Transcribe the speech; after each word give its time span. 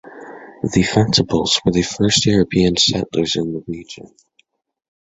The 0.63 0.81
Fencibles 0.81 1.61
were 1.63 1.71
the 1.73 1.83
first 1.83 2.25
European 2.25 2.75
settlers 2.75 3.35
in 3.35 3.53
the 3.53 3.63
region. 3.67 4.07